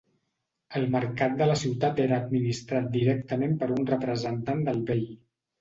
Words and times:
El 0.79 0.87
mercat 0.95 1.35
de 1.41 1.47
la 1.49 1.57
ciutat 1.65 2.01
era 2.05 2.17
administrat 2.25 2.89
directament 2.97 3.55
per 3.61 3.71
un 3.77 3.87
representant 3.95 4.69
del 4.71 4.83
bei. 4.93 5.07